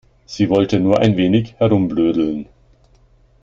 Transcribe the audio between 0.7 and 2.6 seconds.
nur ein wenig herumblödeln.